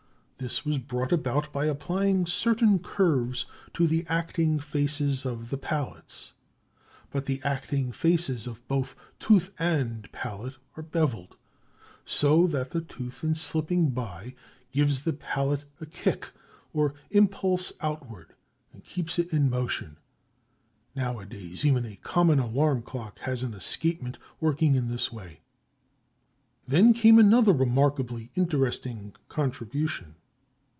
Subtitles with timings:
[0.43, 6.33] This was brought about by applying certain curves to the acting faces of the pallets.
[7.11, 11.35] But the acting faces of both tooth and pallet are beveled,
[12.05, 14.33] so that the tooth in slipping by
[14.71, 16.31] gives the pallet a "kick"
[16.73, 18.33] or impulse outward
[18.73, 19.97] and keeps it in motion.
[20.95, 25.41] Nowadays, even a common alarm clock has an escapement working in this way.
[26.67, 30.15] Then came another remarkably interesting contribution.